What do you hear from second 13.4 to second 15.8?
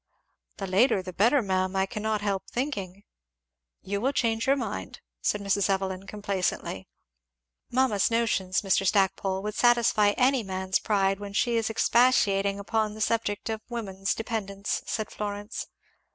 of woman's dependence," said Florence.